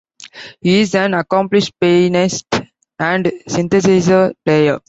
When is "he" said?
0.61-0.79